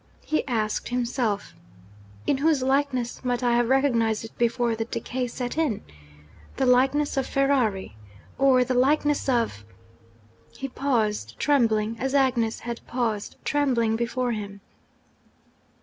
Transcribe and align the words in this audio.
He 0.25 0.43
asked 0.47 0.89
himself, 0.89 1.53
'In 2.25 2.39
whose 2.39 2.63
likeness 2.63 3.23
might 3.23 3.43
I 3.43 3.53
have 3.55 3.69
recognised 3.69 4.25
it 4.25 4.35
before 4.35 4.75
the 4.75 4.85
decay 4.85 5.27
set 5.27 5.59
in? 5.59 5.83
The 6.55 6.65
likeness 6.65 7.17
of 7.17 7.27
Ferrari? 7.27 7.95
or 8.39 8.63
the 8.63 8.73
likeness 8.73 9.29
of?' 9.29 9.63
He 10.57 10.67
paused 10.69 11.37
trembling, 11.37 11.97
as 11.99 12.15
Agnes 12.15 12.61
had 12.61 12.81
paused 12.87 13.35
trembling 13.45 13.95
before 13.95 14.31
him. 14.31 14.61